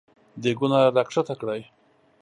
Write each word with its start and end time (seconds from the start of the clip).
دېګونه 0.41 0.77
راکښته 0.95 1.35
کړی! 1.41 1.61